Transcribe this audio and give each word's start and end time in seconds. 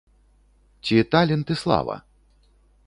Ці 0.83 0.97
талент 1.11 1.47
і 1.57 1.59
слава? 1.63 2.01